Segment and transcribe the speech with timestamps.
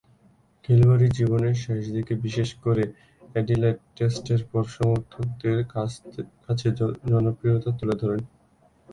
[0.65, 2.83] খেলোয়াড়ী জীবনের শেষদিকে বিশেষ করে
[3.31, 5.57] অ্যাডিলেড টেস্টের পর সমর্থকদের
[6.45, 6.67] কাছে
[7.09, 8.21] জনপ্রিয়তা তুলে ধরেন।